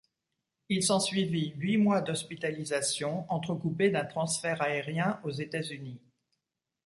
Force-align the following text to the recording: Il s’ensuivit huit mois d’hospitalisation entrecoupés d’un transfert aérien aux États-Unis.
Il 0.69 0.81
s’ensuivit 0.81 1.53
huit 1.57 1.77
mois 1.77 2.01
d’hospitalisation 2.01 3.31
entrecoupés 3.31 3.91
d’un 3.91 4.03
transfert 4.03 4.59
aérien 4.63 5.19
aux 5.23 5.29
États-Unis. 5.29 6.01